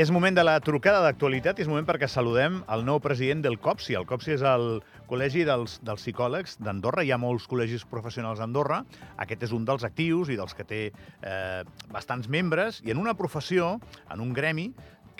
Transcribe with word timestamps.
És 0.00 0.08
moment 0.08 0.32
de 0.32 0.40
la 0.40 0.54
trucada 0.64 1.02
d'actualitat 1.04 1.58
i 1.58 1.60
és 1.66 1.68
moment 1.68 1.84
perquè 1.84 2.06
saludem 2.08 2.54
el 2.72 2.86
nou 2.86 3.02
president 3.04 3.42
del 3.44 3.58
COPSI. 3.60 3.98
El 3.98 4.06
COPSI 4.08 4.32
és 4.32 4.44
el 4.48 4.64
Col·legi 5.10 5.42
dels, 5.44 5.74
dels 5.84 6.00
Psicòlegs 6.00 6.54
d'Andorra. 6.64 7.04
Hi 7.04 7.12
ha 7.12 7.18
molts 7.20 7.44
col·legis 7.50 7.84
professionals 7.90 8.40
a 8.40 8.46
Andorra. 8.46 8.78
Aquest 9.20 9.44
és 9.50 9.52
un 9.52 9.68
dels 9.68 9.84
actius 9.84 10.32
i 10.32 10.38
dels 10.40 10.56
que 10.56 10.64
té 10.64 10.80
eh, 10.88 11.60
bastants 11.92 12.32
membres 12.32 12.80
i 12.86 12.94
en 12.94 13.02
una 13.02 13.12
professió, 13.18 13.74
en 14.08 14.24
un 14.24 14.32
gremi, 14.32 14.70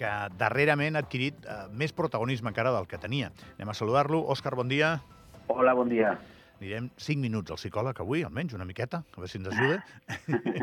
que 0.01 0.17
darrerament 0.41 0.97
ha 0.97 1.05
adquirit 1.05 1.45
eh, 1.45 1.61
més 1.77 1.93
protagonisme 1.93 2.49
encara 2.49 2.73
del 2.73 2.89
que 2.89 3.05
tenia. 3.05 3.35
Anem 3.59 3.75
a 3.75 3.77
saludar-lo. 3.77 4.25
Òscar, 4.33 4.57
bon 4.57 4.73
dia. 4.73 4.97
Hola, 5.53 5.77
bon 5.77 5.93
dia. 5.93 6.17
Anirem 6.61 6.91
5 7.01 7.23
minuts 7.25 7.53
al 7.55 7.57
psicòleg 7.57 8.01
avui, 8.03 8.21
almenys 8.27 8.53
una 8.53 8.67
miqueta, 8.69 8.99
a 9.01 9.17
veure 9.17 9.31
si 9.33 9.39
ens 9.39 9.49
ajuda. 9.49 9.79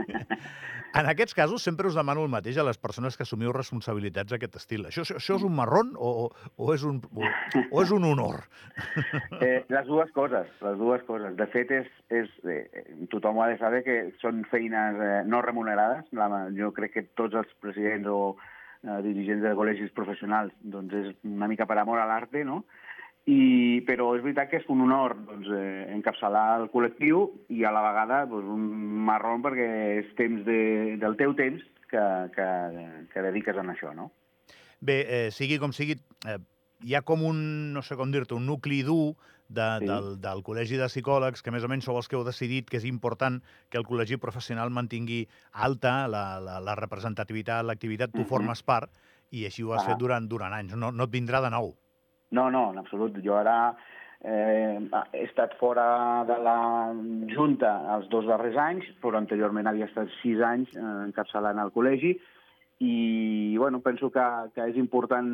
en 1.00 1.10
aquests 1.10 1.34
casos 1.34 1.64
sempre 1.66 1.90
us 1.90 1.98
demano 1.98 2.22
el 2.22 2.30
mateix 2.30 2.60
a 2.62 2.66
les 2.68 2.78
persones 2.78 3.18
que 3.18 3.26
assumiu 3.26 3.50
responsabilitats 3.56 4.30
d'aquest 4.30 4.60
estil. 4.60 4.86
Això, 4.92 5.08
això 5.18 5.40
és 5.40 5.46
un 5.48 5.56
marrón 5.58 5.96
o, 5.98 6.12
o, 6.30 6.68
és, 6.76 6.86
un, 6.86 7.00
o, 7.10 7.26
o 7.72 7.82
és 7.82 7.94
un 7.98 8.06
honor? 8.12 8.46
eh, 9.42 9.64
les 9.74 9.90
dues 9.90 10.14
coses, 10.14 10.52
les 10.68 10.78
dues 10.78 11.02
coses. 11.10 11.34
De 11.40 11.50
fet, 11.56 11.74
és, 11.80 11.90
és, 12.14 12.30
eh, 12.46 12.86
tothom 13.10 13.42
ho 13.42 13.48
ha 13.48 13.50
de 13.56 13.58
saber 13.58 13.82
que 13.88 13.98
són 14.22 14.46
feines 14.52 15.02
eh, 15.02 15.24
no 15.26 15.42
remunerades. 15.42 16.06
La, 16.14 16.30
jo 16.54 16.70
crec 16.78 16.94
que 16.94 17.08
tots 17.18 17.42
els 17.42 17.58
presidents 17.64 18.06
o 18.14 18.20
eh, 18.86 19.02
dirigents 19.02 19.42
de 19.50 19.58
col·legis 19.58 19.98
professionals 19.98 20.54
doncs 20.62 20.94
és 21.02 21.16
una 21.26 21.50
mica 21.50 21.66
per 21.66 21.82
amor 21.82 22.06
a 22.06 22.06
l'arte, 22.06 22.46
no? 22.46 22.68
I, 23.28 23.84
però 23.84 24.14
és 24.16 24.24
veritat 24.24 24.48
que 24.50 24.62
és 24.62 24.68
un 24.72 24.86
honor 24.86 25.18
doncs, 25.28 25.50
eh, 25.52 25.88
encapçalar 25.92 26.62
el 26.62 26.70
col·lectiu 26.72 27.26
i 27.52 27.66
a 27.68 27.74
la 27.76 27.84
vegada 27.84 28.22
doncs, 28.32 28.48
un 28.54 28.68
marrón 29.10 29.44
perquè 29.44 29.68
és 29.98 30.14
temps 30.16 30.46
de, 30.48 30.96
del 31.02 31.18
teu 31.20 31.36
temps 31.36 31.64
que, 31.92 32.04
que, 32.36 32.48
que 33.12 33.26
dediques 33.26 33.58
a 33.58 33.66
això, 33.68 33.92
no? 33.96 34.12
Bé, 34.80 35.02
eh, 35.04 35.28
sigui 35.36 35.58
com 35.60 35.74
sigui, 35.76 35.98
eh, 36.30 36.38
hi 36.86 36.96
ha 36.96 37.02
com 37.02 37.24
un, 37.26 37.74
no 37.74 37.82
sé 37.84 37.98
com 38.00 38.14
dir-te, 38.14 38.36
un 38.38 38.46
nucli 38.48 38.84
dur 38.86 39.16
de, 39.48 39.66
sí. 39.80 39.88
del, 39.88 40.10
del 40.22 40.44
Col·legi 40.46 40.78
de 40.80 40.90
Psicòlegs, 40.92 41.42
que 41.44 41.54
més 41.56 41.66
o 41.66 41.72
menys 41.72 41.88
sou 41.88 41.98
els 41.98 42.08
que 42.08 42.18
heu 42.20 42.26
decidit 42.28 42.70
que 42.70 42.78
és 42.80 42.88
important 42.90 43.40
que 43.72 43.80
el 43.80 43.88
col·legi 43.88 44.20
professional 44.22 44.72
mantingui 44.74 45.24
alta 45.52 46.06
la, 46.12 46.26
la, 46.44 46.60
la 46.64 46.76
representativitat, 46.80 47.66
l'activitat, 47.66 48.12
tu 48.12 48.22
uh 48.22 48.24
-huh. 48.24 48.30
formes 48.30 48.64
part, 48.64 48.92
i 49.32 49.46
així 49.46 49.64
ho 49.64 49.74
has 49.74 49.84
ah. 49.84 49.92
fet 49.92 50.00
durant, 50.00 50.28
durant 50.28 50.54
anys. 50.54 50.76
No, 50.76 50.92
no 50.92 51.04
et 51.04 51.12
vindrà 51.12 51.42
de 51.42 51.50
nou. 51.50 51.76
No, 52.32 52.50
no, 52.52 52.72
en 52.72 52.82
absolut. 52.82 53.18
Jo 53.24 53.38
ara 53.40 53.58
eh, 54.22 54.80
he 55.14 55.24
estat 55.24 55.56
fora 55.60 56.24
de 56.28 56.38
la 56.44 56.58
Junta 57.34 57.74
els 57.96 58.10
dos 58.12 58.28
darrers 58.28 58.58
anys, 58.60 58.90
però 59.04 59.20
anteriorment 59.20 59.70
havia 59.70 59.88
estat 59.88 60.12
sis 60.22 60.42
anys 60.44 60.74
eh, 60.76 60.88
encapçalant 61.08 61.62
el 61.64 61.72
col·legi, 61.76 62.18
i 62.80 63.58
bueno, 63.58 63.80
penso 63.82 64.12
que, 64.14 64.26
que 64.54 64.68
és 64.70 64.76
important 64.78 65.30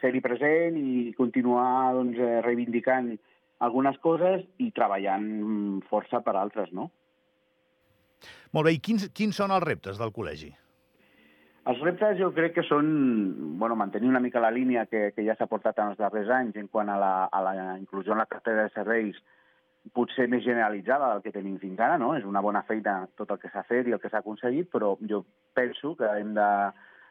ser-hi 0.00 0.22
present 0.24 0.78
i 0.80 1.10
continuar 1.18 1.92
doncs, 1.98 2.16
eh, 2.16 2.40
reivindicant 2.46 3.12
algunes 3.60 3.98
coses 4.00 4.46
i 4.58 4.70
treballant 4.72 5.82
força 5.90 6.22
per 6.24 6.38
altres, 6.40 6.72
no? 6.72 6.88
Molt 8.56 8.66
bé, 8.66 8.74
i 8.76 8.80
quins, 8.80 9.10
quins 9.16 9.36
són 9.36 9.52
els 9.52 9.64
reptes 9.66 10.00
del 10.00 10.12
col·legi? 10.16 10.54
Els 11.70 11.80
reptes 11.84 12.16
jo 12.18 12.32
crec 12.34 12.56
que 12.56 12.64
són 12.66 12.86
bueno, 13.60 13.76
mantenir 13.78 14.08
una 14.10 14.22
mica 14.22 14.40
la 14.42 14.50
línia 14.50 14.86
que, 14.90 15.10
que 15.14 15.22
ja 15.26 15.36
s'ha 15.38 15.46
portat 15.50 15.78
en 15.78 15.92
els 15.92 16.00
darrers 16.00 16.30
anys 16.34 16.56
en 16.58 16.66
quant 16.72 16.88
a 16.90 16.96
la, 16.98 17.12
a 17.30 17.42
la 17.46 17.52
inclusió 17.78 18.16
en 18.16 18.18
la 18.18 18.26
cartera 18.30 18.64
de 18.64 18.72
serveis 18.74 19.20
potser 19.94 20.26
més 20.28 20.42
generalitzada 20.44 21.12
del 21.12 21.22
que 21.24 21.32
tenim 21.32 21.58
fins 21.62 21.78
ara, 21.80 21.96
no? 21.98 22.10
És 22.18 22.26
una 22.28 22.42
bona 22.44 22.64
feina 22.68 23.04
tot 23.16 23.30
el 23.30 23.38
que 23.40 23.50
s'ha 23.52 23.62
fet 23.68 23.88
i 23.88 23.94
el 23.94 24.00
que 24.02 24.10
s'ha 24.10 24.20
aconseguit, 24.20 24.68
però 24.72 24.96
jo 25.12 25.22
penso 25.56 25.94
que 25.96 26.10
hem 26.18 26.34
de 26.36 26.48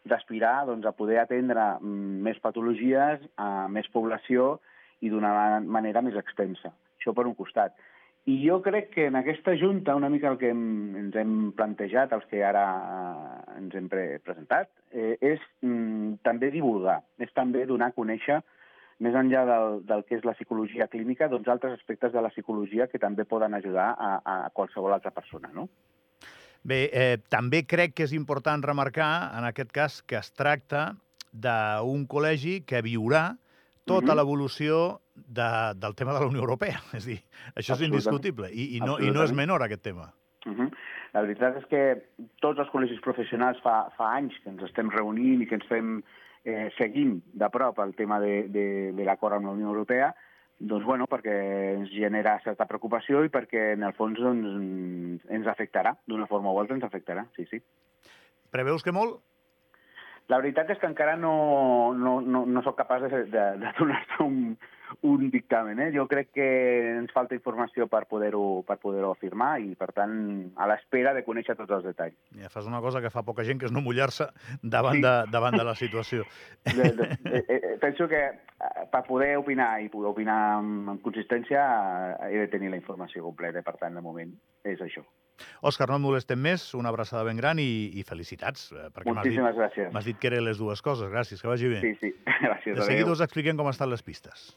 d'aspirar 0.10 0.66
doncs, 0.66 0.86
a 0.88 0.96
poder 0.96 1.20
atendre 1.20 1.64
mm, 1.82 2.20
més 2.26 2.40
patologies, 2.44 3.24
a 3.38 3.68
més 3.68 3.90
població 3.92 4.58
i 5.04 5.12
d'una 5.12 5.60
manera 5.64 6.04
més 6.04 6.16
extensa. 6.20 6.72
Això 7.00 7.14
per 7.16 7.26
un 7.28 7.36
costat. 7.36 7.76
I 8.30 8.36
jo 8.44 8.60
crec 8.62 8.92
que 8.94 9.08
en 9.08 9.16
aquesta 9.18 9.56
Junta, 9.58 9.96
una 9.96 10.10
mica 10.10 10.30
el 10.30 10.38
que 10.38 10.52
hem, 10.54 10.62
ens 11.00 11.16
hem 11.18 11.34
plantejat, 11.58 12.12
els 12.14 12.28
que 12.30 12.44
ara 12.46 12.64
eh, 12.78 13.58
ens 13.58 13.74
hem 13.80 13.88
pre 13.90 14.04
presentat, 14.22 14.70
eh, 14.94 15.16
és 15.18 15.42
mm, 15.66 16.20
també 16.28 16.52
divulgar, 16.54 17.00
és 17.18 17.32
també 17.34 17.66
donar 17.66 17.90
a 17.90 17.96
conèixer, 17.96 18.38
més 19.00 19.16
enllà 19.16 19.46
del, 19.48 19.80
del 19.88 20.04
que 20.06 20.20
és 20.20 20.28
la 20.28 20.36
psicologia 20.38 20.90
clínica, 20.92 21.30
doncs 21.32 21.50
altres 21.50 21.80
aspectes 21.80 22.14
de 22.14 22.22
la 22.22 22.30
psicologia 22.34 22.90
que 22.92 23.02
també 23.02 23.26
poden 23.26 23.56
ajudar 23.58 23.94
a, 23.96 24.12
a 24.22 24.38
qualsevol 24.54 24.94
altra 24.94 25.16
persona, 25.16 25.50
no? 25.56 25.70
Bé, 26.62 26.84
eh, 26.92 27.18
també 27.32 27.64
crec 27.64 27.96
que 27.96 28.06
és 28.06 28.14
important 28.14 28.62
remarcar, 28.62 29.32
en 29.40 29.48
aquest 29.48 29.72
cas, 29.74 30.02
que 30.04 30.20
es 30.20 30.30
tracta 30.36 30.92
d'un 31.32 32.06
col·legi 32.12 32.60
que 32.68 32.84
viurà 32.86 33.30
tota 33.90 34.16
l'evolució 34.18 34.80
de, 35.16 35.50
del 35.82 35.98
tema 36.00 36.16
de 36.16 36.24
la 36.24 36.30
Unió 36.32 36.46
Europea. 36.46 36.80
És 36.98 37.10
dir, 37.10 37.20
això 37.56 37.76
és 37.78 37.86
indiscutible 37.90 38.52
i, 38.54 38.76
i, 38.78 38.86
no, 38.86 39.00
i 39.02 39.12
no 39.14 39.26
és 39.26 39.36
menor 39.36 39.66
aquest 39.66 39.84
tema. 39.90 40.12
Uh 40.46 40.56
-huh. 40.56 40.70
La 41.14 41.22
veritat 41.26 41.58
és 41.58 41.66
que 41.66 41.82
tots 42.40 42.60
els 42.60 42.70
col·legis 42.70 43.02
professionals 43.02 43.60
fa, 43.62 43.90
fa 43.98 44.14
anys 44.16 44.34
que 44.44 44.50
ens 44.50 44.62
estem 44.64 44.90
reunint 44.90 45.42
i 45.42 45.48
que 45.48 45.56
ens 45.56 45.68
fem 45.68 46.04
eh, 46.46 46.70
seguint 46.78 47.22
de 47.34 47.50
prop 47.50 47.80
el 47.80 47.96
tema 47.96 48.20
de, 48.20 48.48
de, 48.48 48.92
de 48.94 49.04
l'acord 49.04 49.36
amb 49.36 49.46
la 49.46 49.56
Unió 49.58 49.68
Europea, 49.68 50.14
doncs, 50.60 50.86
bueno, 50.86 51.08
perquè 51.08 51.36
ens 51.78 51.90
genera 51.90 52.40
certa 52.44 52.68
preocupació 52.68 53.24
i 53.24 53.32
perquè, 53.32 53.74
en 53.74 53.84
el 53.88 53.94
fons, 53.94 54.20
doncs, 54.20 55.24
ens 55.32 55.48
afectarà, 55.48 55.96
d'una 56.06 56.28
forma 56.28 56.52
o 56.52 56.60
altra 56.60 56.76
ens 56.76 56.84
afectarà, 56.84 57.26
sí, 57.38 57.46
sí. 57.50 57.62
Preveus 58.52 58.84
que 58.84 58.92
molt? 58.92 59.22
La 60.30 60.38
veritat 60.38 60.70
és 60.70 60.78
que 60.78 60.90
encara 60.90 61.16
no, 61.18 61.34
no, 61.98 62.20
no, 62.22 62.44
no 62.46 62.62
sóc 62.66 62.78
capaç 62.78 63.08
de, 63.08 63.24
de, 63.34 63.46
de 63.64 63.72
donar-te 63.80 64.22
un, 64.24 64.54
un 65.02 65.30
dictamen. 65.32 65.80
Eh? 65.80 65.90
Jo 65.96 66.06
crec 66.12 66.32
que 66.36 66.48
ens 66.98 67.14
falta 67.16 67.38
informació 67.38 67.88
per 67.92 68.06
poder-ho 68.10 68.62
per 68.68 68.80
poder 68.82 69.04
afirmar 69.08 69.52
i, 69.64 69.74
per 69.80 69.92
tant, 69.96 70.14
a 70.58 70.68
l'espera 70.72 71.14
de 71.18 71.24
conèixer 71.28 71.56
tots 71.60 71.78
els 71.78 71.88
detalls. 71.92 72.18
Ja 72.40 72.52
fas 72.54 72.70
una 72.70 72.82
cosa 72.84 73.02
que 73.02 73.14
fa 73.14 73.24
poca 73.28 73.46
gent, 73.48 73.62
que 73.62 73.70
és 73.70 73.76
no 73.76 73.84
mullar-se 73.86 74.30
davant, 74.62 75.00
sí. 75.00 75.06
de, 75.06 75.16
davant 75.34 75.58
de 75.58 75.66
la 75.68 75.76
situació. 75.80 76.26
De, 76.80 76.92
de, 76.96 77.06
de, 77.24 77.40
de, 77.48 77.78
penso 77.82 78.08
que 78.08 78.20
eh, 78.30 78.84
per 78.92 79.02
poder 79.08 79.32
opinar 79.40 79.80
i 79.82 79.90
poder 79.90 80.12
opinar 80.12 80.38
amb, 80.60 80.92
amb 80.94 81.02
consistència 81.04 81.64
he 82.30 82.38
de 82.38 82.48
tenir 82.52 82.70
la 82.72 82.78
informació 82.80 83.24
completa, 83.26 83.64
per 83.66 83.76
tant, 83.82 83.96
de 83.98 84.04
moment 84.06 84.32
és 84.68 84.82
això. 84.86 85.04
Òscar, 85.64 85.88
no 85.90 85.98
et 86.00 86.04
molestem 86.04 86.40
més, 86.42 86.66
una 86.78 86.92
abraçada 86.92 87.24
ben 87.28 87.40
gran 87.40 87.60
i, 87.62 87.70
i 88.00 88.04
felicitats. 88.08 88.70
Eh, 88.74 88.88
perquè 88.96 89.14
Moltíssimes 89.14 89.56
dit, 89.56 89.62
gràcies. 89.62 89.92
M'has 89.96 90.08
dit 90.10 90.20
que 90.20 90.32
eren 90.32 90.46
les 90.46 90.60
dues 90.60 90.84
coses. 90.86 91.12
Gràcies, 91.12 91.42
que 91.42 91.52
vagi 91.52 91.72
bé. 91.72 91.82
Sí, 91.84 91.94
sí, 92.02 92.14
gràcies. 92.48 92.76
De 92.78 92.88
seguida 92.88 93.14
us 93.14 93.24
expliquem 93.26 93.60
com 93.60 93.70
estan 93.72 93.92
les 93.92 94.04
pistes. 94.06 94.48